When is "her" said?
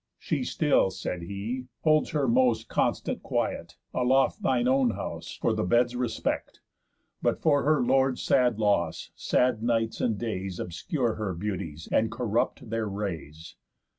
2.09-2.27, 7.61-7.83, 11.17-11.35